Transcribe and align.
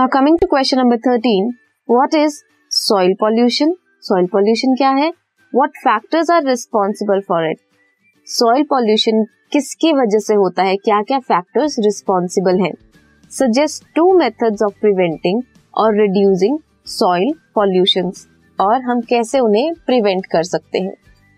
Now 0.00 0.08
coming 0.08 0.36
to 0.38 0.46
question 0.46 0.78
number 0.78 0.96
thirteen 0.96 1.48
what 1.88 2.14
is 2.14 2.34
soil 2.70 3.12
pollution 3.20 3.72
soil 4.02 4.26
pollution 4.26 4.74
क्या 4.74 4.90
है? 4.90 5.08
What 5.52 5.70
factors 5.78 6.30
are 6.30 6.44
responsible 6.44 7.20
for 7.20 7.48
it 7.50 7.58
soil 8.26 8.62
pollution 8.62 9.22
किसकी 9.52 9.92
वजह 9.92 10.18
से 10.18 10.34
होता 10.34 10.62
है? 10.62 10.76
क्या 10.76 11.00
क्या 11.02 11.18
फैक्टर्स 11.18 11.76
रिस्पॉन्सिबल 11.78 12.60
हैं? 12.60 12.72
Suggest 13.30 13.84
two 13.96 14.12
methods 14.18 14.62
of 14.62 14.80
preventing 14.80 15.42
और 15.74 15.96
रिड्यूसिंग 15.96 16.58
सॉइल 16.86 17.32
पॉल्यूशन 17.54 18.10
और 18.58 18.80
हम 18.82 19.00
कैसे 19.00 19.38
उन्हें 19.38 19.72
प्रिवेंट 19.86 20.26
कर 20.26 20.42
सकते 20.42 20.78
हैं? 20.78 20.94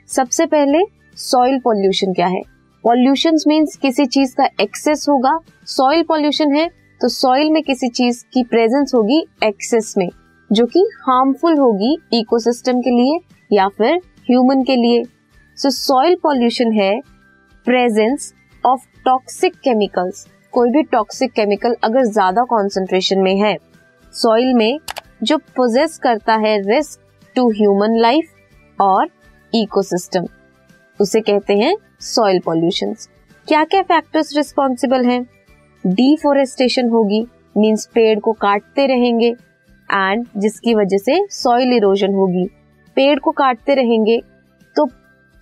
सबसे 0.08 0.46
पहले 0.46 0.84
सॉइल 1.16 1.58
पॉल्यूशन 1.58 2.12
क्या 2.12 2.26
है? 2.26 2.40
पॉल्यूशन 2.84 3.38
मीन्स 3.48 3.76
किसी 3.76 4.06
चीज़ 4.06 4.36
का 4.36 4.48
एक्सेस 4.60 5.06
होगा। 5.08 5.38
सॉइल 5.66 6.02
पॉल्यूशन 6.02 6.54
है 6.56 6.68
तो 7.02 7.08
सॉइल 7.08 7.50
में 7.50 7.62
किसी 7.62 7.88
चीज़ 7.88 8.22
की 8.32 8.42
प्रेजेंस 8.44 8.92
होगी 8.94 9.18
एक्सेस 9.44 9.94
में, 9.98 10.08
जो 10.50 10.66
कि 10.66 10.80
हार्मफुल 11.02 11.56
होगी 11.58 11.96
इकोसिस्टम 12.14 12.80
के 12.80 12.90
लिए 12.90 13.18
या 13.50 13.66
फिर 13.68 13.96
ह्यूमन 14.28 14.62
के 14.62 14.76
लिए। 14.76 15.02
सो 15.58 15.70
सॉइल 15.70 16.16
पॉल्यूशन 16.22 16.72
है 16.72 16.92
प्रेजेंस 17.66 18.32
ऑफ़ 18.64 18.84
टॉक्सिक 19.04 19.56
केमिकल्स 19.64 20.24
कोई 20.52 20.70
भी 20.70 20.82
टॉक्सिक 20.82 21.32
केमिकल 21.32 21.76
अगर 21.84 22.04
ज़्यादा 22.04 22.44
कॉन्सेंट्रेशन 22.44 23.22
में 23.22 23.34
है 23.36 23.56
सॉइल 24.14 24.54
में 24.54 24.78
जो 25.22 25.38
पोजेस 25.56 25.98
करता 26.02 26.36
है 26.46 26.56
रिस्क 26.68 27.00
टू 27.36 27.50
ह्यूमन 27.50 27.98
लाइफ 28.00 28.80
और 28.80 29.08
इकोसिस्टम 29.52 30.28
उसे 31.00 31.20
कहते 31.20 31.58
हैं 31.58 31.76
सॉइल 32.04 32.40
पॉल्यूशन 32.44 32.94
क्या 33.48 33.64
क्या 33.64 33.82
फैक्टर्स 33.82 34.36
रिस्पॉन्सिबल 34.36 35.06
हैं? 35.06 35.24
डिफोरेस्टेशन 35.84 36.88
होगी 36.88 37.20
मीन्स 37.56 37.86
पेड़ 37.94 38.18
को 38.20 38.32
काटते 38.32 38.86
रहेंगे 38.86 39.28
एंड 39.88 40.26
जिसकी 40.36 40.74
वजह 40.74 40.98
से 40.98 41.18
सॉइल 41.32 41.72
इरोजन 41.72 42.14
होगी। 42.14 42.44
पेड़ 42.96 43.18
को 43.18 43.30
काटते 43.32 43.74
रहेंगे 43.74 44.18
तो 44.76 44.86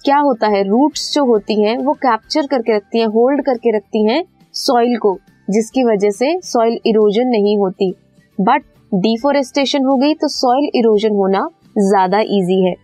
क्या 0.05 0.19
होता 0.19 0.47
है? 0.47 0.63
रूट्स 0.65 1.13
जो 1.15 1.25
होती 1.25 1.63
हैं, 1.63 1.77
वो 1.79 1.93
कैप्चर 1.95 2.47
करके 2.47 2.77
रखती 2.77 2.99
हैं 2.99 3.07
होल्ड 3.09 3.45
करके 3.45 3.77
रखती 3.77 4.07
हैं 4.07 4.23
सॉइल 4.55 4.97
को, 4.99 5.17
जिसकी 5.49 5.85
वजह 5.85 6.11
से 6.11 6.39
सॉइल 6.43 6.79
इरोजन 6.87 7.29
नहीं 7.29 7.57
होती। 7.59 7.91
बट 8.39 8.63
डिफोरेस्टेशन 8.93 9.85
हो 9.85 9.97
गई 9.97 10.15
तो 10.15 10.29
सॉइल 10.31 10.71
इरोजन 10.75 11.17
होना 11.17 11.47
ज़्यादा 11.81 12.21
इजी 12.31 12.65
है। 12.65 12.75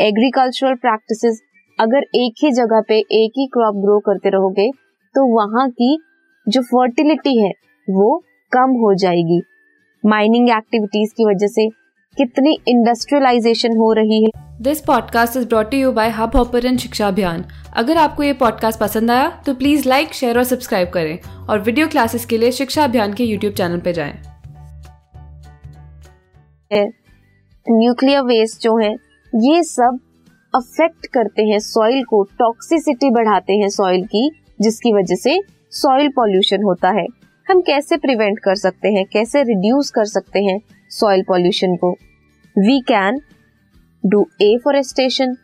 एग्रीकल्चरल 0.00 0.74
प्रैक्टिसेस 0.76 1.40
अगर 1.78 2.06
एक 2.16 2.44
ही 2.44 2.50
जगह 2.52 2.82
पे 2.88 2.98
एक 3.14 3.38
ही 3.38 3.46
क्रॉप 3.48 3.74
ग्रो 3.76 3.98
करते 4.06 4.30
रहोगे 4.30 4.70
तो 5.14 5.26
वहाँ 5.34 5.68
की 5.72 5.96
जो 6.48 6.62
फर्टिलिटी 6.62 7.40
है 7.42 7.50
वो 7.88 8.16
कम 8.52 8.70
हो 8.80 8.94
जाएगी। 8.94 9.40
माइनिंग 10.06 10.48
एक्टिविटीज़ 10.50 11.12
की 11.16 11.24
वजह 11.24 11.46
से 11.46 11.68
कितनी 12.16 12.58
इंडस्ट्रियलाइजेशन 12.68 13.76
हो 13.76 13.92
रही 13.92 14.24
है। 14.24 14.30
This 14.62 14.80
podcast 14.80 15.36
is 15.36 15.46
brought 15.48 15.74
you 15.74 15.92
by 15.92 16.10
Hubhopper 16.36 16.76
शिक्षा 16.76 17.08
अभियान 17.08 17.44
अगर 17.76 17.96
आपको 17.96 18.22
ये 18.22 18.32
पॉडकास्ट 18.32 18.80
पसंद 18.80 19.10
आया 19.10 19.28
तो 19.46 19.54
प्लीज़ 19.54 19.88
लाइक 19.88 20.12
शेयर 20.12 20.38
और 20.38 20.44
सब्सक्राइब 20.44 20.88
करें 20.88 21.18
और 21.46 21.60
वीडियो 21.60 21.88
क्लासेस 21.88 22.26
के 22.26 22.38
लिए 22.38 22.52
शिक्षा 22.52 22.84
अभियान 22.84 23.14
के 23.14 23.24
यूट्यूब 23.24 23.54
चैनल 23.54 23.80
पर 23.80 23.92
जाएँ। 23.92 24.14
न्यूक्लियर 27.66 28.22
वेस्ट 28.22 28.62
जो 28.62 28.76
है 28.76 28.92
ये 29.34 29.62
सब 29.62 29.98
अफेक्ट 30.54 31.06
करते 31.06 31.42
हैं 31.42 31.58
सॉइल 31.58 32.04
को 32.04 32.22
टॉक्सिसिटी 32.38 33.10
बढ़ाते 33.10 33.52
हैं 33.52 33.68
सॉइल 33.68 34.04
की 34.06 34.30
जिसकी 34.60 34.92
वजह 34.92 35.14
से 35.14 35.40
सॉइल 35.74 36.08
पॉल्यूशन 36.16 36.62
होता 36.62 36.90
है। 36.90 37.06
हम 37.46 37.60
कैसे 37.60 37.96
प्रिवेंट 37.96 38.38
कर 38.38 38.54
सकते 38.56 38.88
हैं? 38.88 39.04
कैसे 39.04 39.42
रिड्यूस 39.42 39.90
कर 39.90 40.04
सकते 40.06 40.40
हैं 40.40 40.58
सॉइल 40.90 41.22
पॉल्यूशन 41.28 41.74
को? 41.76 41.90
वी 42.56 42.80
कैन 42.88 43.20
डू 44.04 44.26
एफोरेस्टेशन 44.42 45.34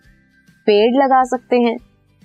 पेड़ 0.67 0.93
लगा 0.95 1.23
सकते 1.27 1.57
हैं। 1.57 1.77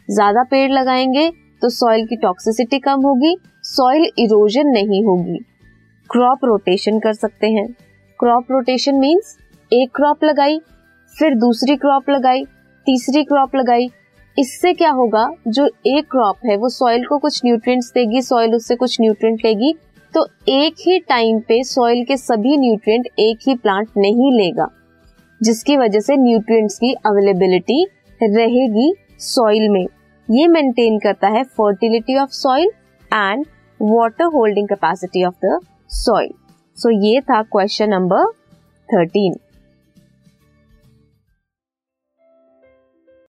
ज़्यादा 0.08 0.44
पेड़ 0.44 0.72
लगाएँगे 0.72 1.30
तो 1.62 1.70
सॉइल 1.72 2.06
की 2.06 2.16
टॉक्सिसिटी 2.18 2.80
कम 2.80 3.02
होगी 3.02 3.36
सॉइल 3.66 4.06
इरोजन 4.20 4.68
नहीं 4.70 5.04
होगी। 5.04 5.38
क्रॉप 6.10 6.46
रोटेशन 6.46 7.00
कर 7.00 7.14
सकते 7.14 7.48
हैं। 7.50 7.68
क्रॉप 8.20 8.52
रोटेशन 8.52 8.96
मीन्स 8.96 9.38
एक 9.72 9.90
क्रॉप 9.96 10.24
लगाई, 10.24 10.60
फिर 11.16 11.36
दूसरी 11.36 11.76
क्रॉप 11.76 12.10
लगाई, 12.10 12.44
तीसरी 12.88 13.24
क्रॉप 13.24 13.56
लगाई 13.56 13.88
इससे 14.38 14.74
क्या 14.74 14.90
होगा? 14.92 15.28
जो 15.48 15.68
एक 15.88 16.06
क्रॉप 16.12 16.38
है, 16.46 16.56
वो 16.58 16.70
सॉइल 16.70 17.06
को 17.06 17.18
कुछ 17.18 17.42
न्यूट्रिएंट्स 17.46 17.92
देगी 17.96 18.22
सॉइल 18.22 18.56
उससे 18.56 18.76
कुछ 18.76 18.98
न्यूट्रिएंट 19.02 19.46
लेगी 19.46 19.74
तो 20.14 20.26
एक 20.50 20.76
ही 20.80 20.98
टाइम 21.00 21.40
पे 21.40 21.64
सॉइल 21.64 22.04
के 22.06 22.18
सभी 22.18 22.58
न्यूट्रिएंट 22.58 23.08
एक 23.20 23.48
ही 23.48 23.56
प्लांट 23.56 23.88
नहीं 23.98 24.32
लेगा, 24.34 24.68
जिसकी 25.42 25.78
वजह 25.78 26.00
से 26.00 26.16
न्यूट्रिएंट्स 26.18 26.78
की 26.80 26.94
अवेलेबिलिटी 27.06 27.84
रहेगी 28.22 28.94
सॉइल 29.22 29.70
में। 29.70 29.86
ये 30.30 30.48
मेंटेन 30.48 30.98
करता 31.00 31.28
है 31.28 31.44
fertility 31.44 32.18
of 32.20 32.30
soil 32.34 32.70
and 33.12 33.46
water 33.80 34.26
holding 34.36 34.68
capacity 34.68 35.24
of 35.26 35.46
the 35.46 35.60
soil 35.96 36.30
so 36.78 36.90
ये 37.06 37.20
था 37.22 37.42
क्वेश्चन 37.44 37.90
नंबर 37.90 38.32
थर्टीन 38.90 39.34